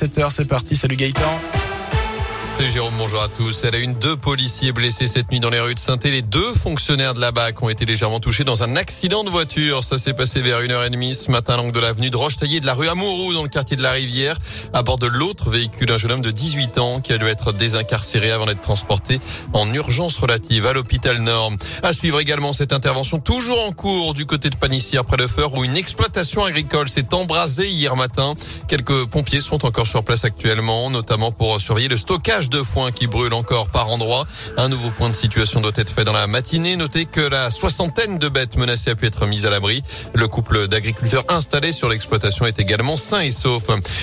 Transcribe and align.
7h, 0.00 0.30
c'est 0.30 0.48
parti. 0.48 0.74
Salut 0.74 0.96
Gaëtan. 0.96 1.59
Jérôme, 2.68 2.94
bonjour 2.98 3.22
à 3.22 3.28
tous. 3.28 3.64
Elle 3.64 3.74
a 3.74 3.78
une 3.78 3.94
deux 3.94 4.16
policiers 4.16 4.70
blessés 4.70 5.08
cette 5.08 5.32
nuit 5.32 5.40
dans 5.40 5.50
les 5.50 5.58
rues 5.58 5.74
de 5.74 5.78
saint 5.80 5.96
Les 6.04 6.22
deux 6.22 6.52
fonctionnaires 6.52 7.14
de 7.14 7.20
la 7.20 7.32
BAC 7.32 7.60
ont 7.62 7.68
été 7.68 7.84
légèrement 7.84 8.20
touchés 8.20 8.44
dans 8.44 8.62
un 8.62 8.76
accident 8.76 9.24
de 9.24 9.30
voiture. 9.30 9.82
Ça 9.82 9.98
s'est 9.98 10.12
passé 10.12 10.40
vers 10.40 10.60
1h30 10.60 11.14
ce 11.14 11.30
matin 11.30 11.56
l'angle 11.56 11.72
de 11.72 11.80
l'avenue 11.80 12.10
de 12.10 12.16
Roche-Taillée 12.16 12.60
de 12.60 12.66
la 12.66 12.74
rue 12.74 12.88
Amouroux 12.88 13.32
dans 13.32 13.42
le 13.42 13.48
quartier 13.48 13.76
de 13.76 13.82
la 13.82 13.92
Rivière. 13.92 14.36
À 14.72 14.82
bord 14.82 14.98
de 14.98 15.06
l'autre 15.06 15.48
véhicule, 15.48 15.90
un 15.90 15.96
jeune 15.96 16.12
homme 16.12 16.20
de 16.20 16.30
18 16.30 16.78
ans 16.78 17.00
qui 17.00 17.12
a 17.12 17.18
dû 17.18 17.26
être 17.26 17.52
désincarcéré 17.52 18.30
avant 18.30 18.46
d'être 18.46 18.60
transporté 18.60 19.20
en 19.52 19.72
urgence 19.72 20.16
relative 20.18 20.66
à 20.66 20.72
l'hôpital 20.72 21.18
Nord. 21.18 21.52
À 21.82 21.92
suivre 21.92 22.20
également 22.20 22.52
cette 22.52 22.72
intervention 22.72 23.20
toujours 23.20 23.66
en 23.66 23.72
cours 23.72 24.12
du 24.12 24.26
côté 24.26 24.50
de 24.50 24.56
Panissière 24.56 25.06
près 25.06 25.16
de 25.16 25.26
Feur 25.26 25.54
où 25.54 25.64
une 25.64 25.76
exploitation 25.76 26.44
agricole 26.44 26.90
s'est 26.90 27.14
embrasée 27.14 27.68
hier 27.68 27.96
matin. 27.96 28.34
Quelques 28.68 29.06
pompiers 29.06 29.40
sont 29.40 29.64
encore 29.64 29.86
sur 29.86 30.04
place 30.04 30.24
actuellement, 30.24 30.90
notamment 30.90 31.32
pour 31.32 31.58
surveiller 31.60 31.88
le 31.88 31.96
stockage 31.96 32.49
de 32.50 32.62
foin 32.62 32.90
qui 32.90 33.06
brûle 33.06 33.32
encore 33.32 33.68
par 33.68 33.88
endroits. 33.88 34.26
Un 34.56 34.68
nouveau 34.68 34.90
point 34.90 35.08
de 35.08 35.14
situation 35.14 35.60
doit 35.60 35.72
être 35.76 35.90
fait 35.90 36.04
dans 36.04 36.12
la 36.12 36.26
matinée. 36.26 36.76
Notez 36.76 37.06
que 37.06 37.20
la 37.20 37.50
soixantaine 37.50 38.18
de 38.18 38.28
bêtes 38.28 38.56
menacées 38.56 38.90
a 38.90 38.96
pu 38.96 39.06
être 39.06 39.26
mise 39.26 39.46
à 39.46 39.50
l'abri. 39.50 39.82
Le 40.14 40.28
couple 40.28 40.66
d'agriculteurs 40.66 41.24
installés 41.28 41.72
sur 41.72 41.88
l'exploitation 41.88 42.46
est 42.46 42.58
également 42.58 42.96
sain 42.96 43.20
et 43.20 43.30
sauf. 43.30 43.62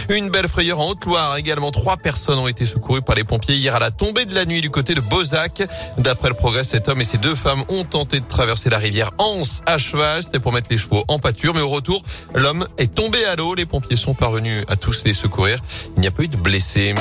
Une 0.10 0.30
belle 0.30 0.48
frayeur 0.48 0.80
en 0.80 0.88
Haute-Loire. 0.88 1.36
Également, 1.38 1.72
trois 1.72 1.98
personnes 1.98 2.40
ont 2.40 2.48
été 2.48 2.66
secourues 2.66 3.02
par 3.02 3.16
les 3.16 3.26
pompiers 3.26 3.56
hier 3.56 3.76
à 3.76 3.80
la 3.80 3.92
tombée 3.92 4.26
de 4.26 4.34
la 4.34 4.46
nuit 4.46 4.62
du 4.62 4.70
côté 4.70 4.96
de 4.96 5.02
Bozac. 5.02 5.64
D'après 5.98 6.30
le 6.30 6.36
progrès, 6.36 6.64
cet 6.64 6.88
homme 6.88 7.02
et 7.02 7.06
ses 7.06 7.18
deux 7.18 7.36
femmes 7.36 7.64
ont 7.70 7.84
tenté 7.84 8.20
de 8.20 8.26
traverser 8.26 8.70
la 8.70 8.78
rivière 8.78 9.12
Anse 9.18 9.62
à 9.66 9.78
cheval. 9.78 10.24
C'était 10.24 10.40
pour 10.40 10.54
mettre 10.54 10.68
les 10.72 10.78
chevaux 10.78 11.04
en 11.08 11.20
pâture. 11.20 11.54
Mais 11.54 11.62
au 11.62 11.68
retour, 11.68 12.02
l'homme 12.34 12.68
est 12.78 12.94
tombé 12.96 13.26
à 13.26 13.36
l'eau. 13.36 13.56
Les 13.56 13.66
pompiers 13.66 13.98
sont 13.98 14.14
parvenus 14.14 14.64
à 14.70 14.78
tous 14.78 15.04
les 15.04 15.14
secourir. 15.14 15.60
Il 15.98 16.02
n'y 16.02 16.08
a 16.08 16.12
pas 16.12 16.24
eu 16.24 16.28
de 16.28 16.38
blessés. 16.38 16.96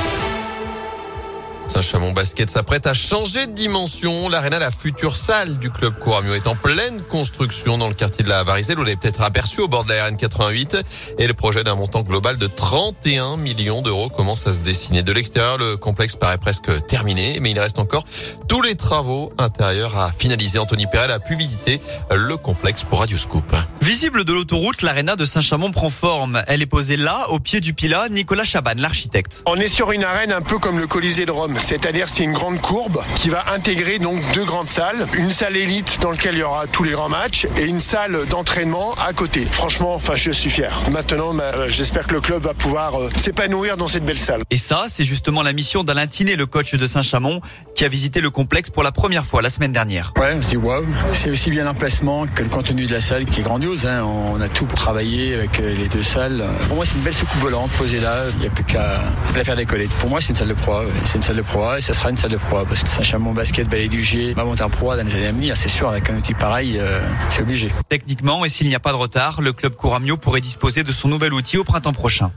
Saint-Chamond 1.67 2.13
Basket 2.13 2.49
s'apprête 2.49 2.87
à 2.87 2.95
changer 2.95 3.47
de 3.47 3.53
dimension. 3.53 4.29
L'aréna, 4.29 4.59
la 4.59 4.71
future 4.71 5.17
salle 5.17 5.59
du 5.59 5.71
club 5.71 5.99
Couramio 5.99 6.35
est 6.35 6.47
en 6.47 6.55
pleine 6.55 7.03
construction 7.03 7.77
dans 7.77 7.89
le 7.89 7.95
quartier 7.95 8.25
de 8.25 8.29
la 8.29 8.45
Varizelle. 8.45 8.77
Vous 8.77 8.85
l'avez 8.85 8.97
peut-être 8.97 9.23
aperçu 9.23 9.61
au 9.61 9.69
bord 9.69 9.85
de 9.85 9.91
la 9.91 10.09
RN88. 10.09 10.83
Et 11.19 11.27
le 11.27 11.35
projet 11.35 11.65
d'un 11.65 11.75
montant 11.75 12.03
global 12.03 12.39
de 12.39 12.47
31 12.47 13.37
millions 13.37 13.83
d'euros 13.83 14.09
commence 14.09 14.47
à 14.47 14.53
se 14.53 14.61
dessiner. 14.61 15.03
De 15.03 15.13
l'extérieur, 15.13 15.59
le 15.59 15.77
complexe 15.77 16.17
paraît 16.17 16.39
presque 16.39 16.71
terminé, 16.87 17.39
mais 17.41 17.51
il 17.51 17.59
reste 17.59 17.79
encore 17.79 18.05
tous 18.49 18.63
les 18.63 18.77
travaux 18.77 19.33
intérieurs 19.39 19.97
à 19.99 20.13
finaliser. 20.13 20.59
Anthony 20.59 20.87
Perel 20.87 21.11
a 21.11 21.19
pu 21.19 21.35
visiter 21.35 21.81
le 22.11 22.37
complexe 22.37 22.85
pour 22.85 23.01
Radio 23.01 23.19
Scoop. 23.19 23.55
Visible 23.83 24.25
de 24.25 24.33
l'autoroute, 24.33 24.83
l'aréna 24.83 25.17
de 25.17 25.25
Saint-Chamond 25.25 25.71
prend 25.73 25.91
forme. 25.91 26.43
Elle 26.47 26.63
est 26.63 26.67
posée 26.67 26.97
là, 26.97 27.27
au 27.31 27.41
pied 27.41 27.61
du 27.61 27.75
Pilat, 27.75 28.09
Nicolas 28.09 28.45
Chaban, 28.45 28.75
l'architecte. 28.77 29.43
On 29.47 29.57
est 29.57 29.69
sur 29.69 29.93
une 29.93 30.05
arène 30.05 30.33
un 30.33 30.43
peu 30.43 30.59
comme 30.59 30.79
le 30.79 30.87
Colisée 30.87 31.27
de 31.27 31.31
Rome, 31.31 31.56
c'est-à-dire 31.59 32.09
c'est 32.09 32.25
une 32.25 32.33
grande 32.33 32.61
courbe 32.61 33.03
qui 33.15 33.29
va 33.29 33.53
intégrer 33.53 33.99
donc 33.99 34.21
deux 34.35 34.45
grandes 34.45 34.69
salles, 34.69 35.07
une 35.15 35.31
salle 35.31 35.57
élite 35.57 35.99
dans 36.01 36.11
laquelle 36.11 36.35
il 36.35 36.41
y 36.41 36.43
aura 36.43 36.67
tous 36.67 36.85
les 36.85 36.93
grands 36.93 37.09
matchs 37.09 37.47
et 37.57 37.65
une 37.65 37.81
salle 37.81 38.27
d'entraînement 38.29 38.95
à 38.95 39.13
côté. 39.13 39.45
Franchement, 39.45 39.95
enfin 39.95 40.15
je 40.15 40.31
suis 40.31 40.51
fier. 40.51 40.83
Maintenant, 40.91 41.35
bah, 41.35 41.69
j'espère 41.69 42.07
que 42.07 42.15
le 42.15 42.21
club 42.21 42.43
va 42.43 42.55
pouvoir 42.55 43.01
euh, 43.01 43.11
s'épanouir 43.17 43.77
dans 43.77 43.87
cette 43.87 44.05
belle 44.05 44.19
salle. 44.19 44.43
Et 44.51 44.57
ça, 44.57 44.87
c'est 44.89 45.05
justement 45.05 45.43
la 45.43 45.53
mission 45.53 45.85
d'Alain 45.85 46.07
Tinet, 46.07 46.37
le 46.37 46.47
coach 46.47 46.75
de 46.75 46.87
Saint-Chamond, 46.87 47.41
qui 47.75 47.85
a 47.85 47.89
visité 47.89 48.21
le 48.21 48.31
complexe 48.31 48.71
pour 48.71 48.83
la 48.83 48.93
première 48.93 49.25
fois 49.25 49.43
la 49.43 49.51
semaine 49.51 49.73
dernière. 49.73 50.13
Ouais, 50.17 50.35
on 50.37 50.43
se 50.43 50.57
waouh. 50.57 50.87
C'est 51.13 51.31
aussi 51.31 51.51
bien 51.51 51.65
l'emplacement 51.65 52.27
que 52.27 52.43
le 52.43 52.49
contenu 52.49 52.87
de 52.87 52.93
la 52.93 53.01
salle 53.01 53.27
qui 53.27 53.41
est 53.41 53.45
grandiose. 53.45 53.87
Hein. 53.87 54.05
On 54.05 54.41
a 54.41 54.49
tout 54.49 54.67
pour 54.67 54.79
travailler 54.79 55.35
avec 55.35 55.61
euh, 55.61 55.75
les 55.75 55.89
deux 55.89 56.03
salles. 56.03 56.45
Pour 56.69 56.77
moi, 56.77 56.85
c'est 56.85 56.95
une 56.95 57.03
belle 57.03 57.15
soucoupe 57.15 57.41
volante 57.41 57.71
posée 57.73 58.01
là. 58.01 58.25
Il 58.35 58.41
n'y 58.41 58.47
a 58.47 58.51
plus 58.51 58.65
qu'à 58.65 59.03
la 59.35 59.45
faire 59.45 59.57
décoller. 59.57 59.89
Pour 60.01 60.09
moi, 60.09 60.21
c'est 60.21 60.31
une 60.31 60.35
salle 60.35 60.49
de 60.49 60.55
proie. 60.55 60.85
C'est 61.05 61.17
une 61.17 61.23
salle 61.23 61.37
de 61.37 61.43
et 61.79 61.83
ça 61.83 61.95
sera 61.95 62.11
une 62.11 62.17
salle 62.17 62.31
de 62.31 62.37
proie 62.37 62.65
parce 62.65 62.83
que 62.83 62.91
Saint-Chamond 62.91 63.33
Basket, 63.33 63.69
Ballet 63.69 63.89
du 63.89 64.03
G 64.03 64.35
va 64.35 64.45
monter 64.45 64.63
en 64.63 64.71
proie 64.71 64.97
dans 64.97 65.05
les 65.05 65.15
années 65.15 65.27
à 65.27 65.33
venir. 65.33 65.57
C'est 65.57 65.69
sûr, 65.69 65.89
avec 65.89 66.11
un 66.11 66.17
outil 66.17 66.35
pareil, 66.35 66.79
euh, 66.79 67.01
c'est 67.31 67.43
obligé. 67.43 67.71
Techniquement, 67.89 68.45
et 68.45 68.49
s'il 68.49 68.69
n'y 68.69 68.75
a 68.75 68.81
pas 68.81 68.93
de 68.93 68.97
retard, 68.97 69.41
le 69.41 69.53
club 69.53 69.75
Couramio 69.75 70.17
pourrait 70.17 70.41
disposer 70.41 70.83
de 70.83 70.93
son 70.93 71.09
nouvel 71.09 71.33
outil 71.33 71.57
au 71.57 71.65
printemps 71.65 71.93
prochain. 71.93 72.31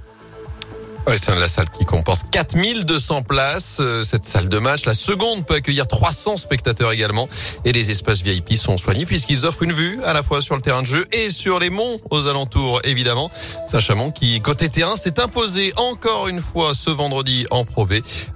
Ouais, 1.10 1.18
c'est 1.18 1.34
la 1.34 1.48
salle 1.48 1.72
qui 1.72 1.86
comporte 1.86 2.30
4200 2.30 3.24
places. 3.24 3.78
Euh, 3.80 4.04
cette 4.04 4.28
salle 4.28 4.48
de 4.48 4.60
match, 4.60 4.86
la 4.86 4.94
seconde 4.94 5.44
peut 5.44 5.56
accueillir 5.56 5.88
300 5.88 6.38
spectateurs 6.38 6.92
également. 6.92 7.28
Et 7.66 7.72
les 7.72 7.90
espaces 7.90 8.22
VIP 8.22 8.54
sont 8.58 8.78
soignés 8.78 9.08
puisqu'ils 9.08 9.48
offrent 9.48 9.64
une 9.64 9.74
vue 9.74 10.00
à 10.04 10.14
la 10.14 10.22
fois 10.22 10.44
sur 10.44 10.54
le 10.54 10.62
terrain 10.62 10.84
de 10.84 10.88
jeu 10.88 11.08
et 11.12 11.32
sur 11.32 11.58
les 11.58 11.72
monts 11.72 12.00
aux 12.12 12.28
alentours, 12.28 12.82
évidemment. 12.84 13.32
Saint-Chamond 13.66 14.12
qui, 14.12 14.40
côté 14.42 14.70
terrain, 14.70 14.96
s'est 14.96 15.20
imposé 15.20 15.74
encore 15.78 16.28
une 16.28 16.42
fois 16.42 16.76
ce 16.76 16.92
vendredi 16.92 17.48
en 17.50 17.66
Pro 17.66 17.88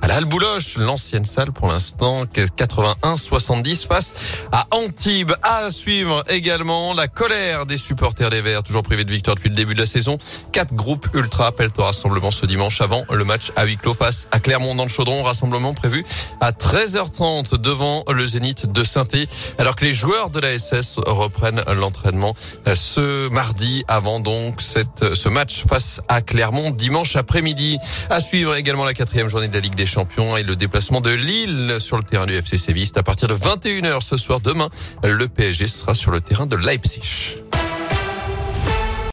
à 0.02 0.08
la 0.08 0.20
l'ancienne 0.78 1.26
salle 1.26 1.52
pour 1.52 1.68
l'instant, 1.68 2.24
81-70 2.24 3.86
face 3.86 4.14
à 4.52 4.66
Antibes. 4.72 5.34
À 5.44 5.70
suivre 5.70 6.24
également 6.28 6.96
la 6.96 7.08
colère 7.08 7.68
des 7.68 7.78
supporters 7.78 8.32
des 8.32 8.42
Verts, 8.42 8.64
toujours 8.64 8.82
privés 8.82 9.04
de 9.04 9.12
victoire 9.12 9.36
depuis 9.36 9.50
le 9.50 9.56
début 9.56 9.76
de 9.76 9.82
la 9.82 9.86
saison. 9.86 10.18
Quatre 10.52 10.74
groupes 10.74 11.08
ultra 11.14 11.48
appellent 11.48 11.70
au 11.78 11.84
rassemblement 11.84 12.32
ce 12.32 12.48
dimanche 12.64 12.80
avant 12.80 13.04
le 13.12 13.26
match 13.26 13.52
à 13.58 13.66
huis 13.66 13.76
clos 13.76 13.94
face 13.94 14.30
à 14.32 14.40
Clermont 14.40 14.74
dans 14.74 14.84
le 14.84 14.90
Chaudron. 14.90 15.22
Rassemblement 15.22 15.74
prévu 15.74 16.06
à 16.40 16.54
13h30 16.54 17.58
devant 17.58 18.06
le 18.10 18.26
Zénith 18.26 18.72
de 18.72 18.86
saint 18.86 19.04
alors 19.58 19.76
que 19.76 19.84
les 19.84 19.94
joueurs 19.94 20.30
de 20.30 20.40
la 20.40 20.58
SS 20.58 20.98
reprennent 21.06 21.62
l'entraînement 21.76 22.34
ce 22.74 23.28
mardi 23.28 23.84
avant 23.90 24.22
donc 24.22 24.62
cette, 24.62 25.14
ce 25.14 25.28
match 25.28 25.66
face 25.68 26.00
à 26.08 26.22
Clermont 26.22 26.70
dimanche 26.70 27.18
après-midi. 27.18 27.80
À 28.10 28.22
suivre 28.22 28.56
également 28.56 28.86
la 28.86 28.94
quatrième 28.94 29.28
journée 29.28 29.50
de 29.50 29.54
la 29.54 29.60
Ligue 29.60 29.76
des 29.76 29.86
Champions 29.86 30.38
et 30.38 30.44
le 30.44 30.56
déplacement 30.56 31.02
de 31.02 31.12
Lille 31.12 31.76
sur 31.80 31.98
le 31.98 32.04
terrain 32.04 32.26
du 32.26 32.34
FC 32.34 32.58
Séville. 32.58 32.88
À 32.96 33.04
partir 33.04 33.28
de 33.28 33.36
21h 33.36 34.02
ce 34.02 34.16
soir 34.16 34.40
demain, 34.40 34.70
le 35.04 35.28
PSG 35.28 35.68
sera 35.68 35.96
sur 35.96 36.12
le 36.12 36.22
terrain 36.22 36.46
de 36.46 36.56
Leipzig. 36.56 37.43